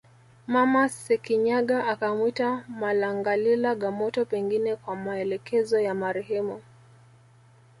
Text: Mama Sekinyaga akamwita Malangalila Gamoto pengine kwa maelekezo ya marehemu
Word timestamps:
Mama 0.53 0.83
Sekinyaga 1.03 1.77
akamwita 1.93 2.47
Malangalila 2.79 3.71
Gamoto 3.81 4.21
pengine 4.25 4.75
kwa 4.75 4.95
maelekezo 4.95 5.79
ya 5.79 5.93
marehemu 5.93 6.61